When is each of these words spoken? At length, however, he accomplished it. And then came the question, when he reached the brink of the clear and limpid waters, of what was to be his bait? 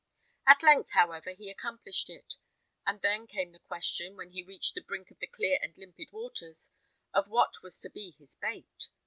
At 0.47 0.63
length, 0.63 0.93
however, 0.93 1.35
he 1.35 1.51
accomplished 1.51 2.09
it. 2.09 2.33
And 2.87 3.01
then 3.03 3.27
came 3.27 3.51
the 3.51 3.59
question, 3.59 4.15
when 4.15 4.31
he 4.31 4.41
reached 4.41 4.73
the 4.73 4.81
brink 4.81 5.11
of 5.11 5.19
the 5.19 5.27
clear 5.27 5.59
and 5.61 5.77
limpid 5.77 6.11
waters, 6.11 6.71
of 7.13 7.27
what 7.27 7.61
was 7.61 7.79
to 7.81 7.89
be 7.91 8.15
his 8.17 8.35
bait? 8.35 8.87